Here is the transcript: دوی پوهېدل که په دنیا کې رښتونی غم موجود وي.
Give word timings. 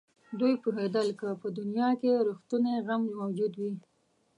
دوی 0.39 0.53
پوهېدل 0.63 1.07
که 1.19 1.27
په 1.41 1.47
دنیا 1.59 1.89
کې 2.01 2.11
رښتونی 2.27 2.73
غم 2.87 3.03
موجود 3.19 3.53
وي. 3.61 3.73